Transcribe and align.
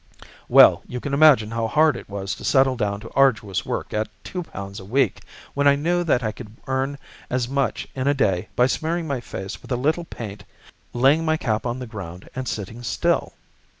"Well, 0.49 0.81
you 0.87 0.99
can 0.99 1.13
imagine 1.13 1.51
how 1.51 1.67
hard 1.67 1.95
it 1.95 2.09
was 2.09 2.33
to 2.33 2.43
settle 2.43 2.75
down 2.75 3.01
to 3.01 3.11
arduous 3.11 3.67
work 3.67 3.93
at 3.93 4.07
£ 4.23 4.23
2 4.75 4.79
a 4.79 4.83
week 4.83 5.21
when 5.53 5.67
I 5.67 5.75
knew 5.75 6.03
that 6.03 6.23
I 6.23 6.31
could 6.31 6.55
earn 6.65 6.97
as 7.29 7.47
much 7.47 7.87
in 7.93 8.07
a 8.07 8.13
day 8.15 8.49
by 8.55 8.65
smearing 8.65 9.05
my 9.05 9.19
face 9.21 9.61
with 9.61 9.71
a 9.71 9.75
little 9.75 10.05
paint, 10.05 10.43
laying 10.91 11.23
my 11.23 11.37
cap 11.37 11.67
on 11.67 11.77
the 11.77 11.85
ground, 11.85 12.27
and 12.35 12.47
sitting 12.47 12.81
still. 12.81 13.33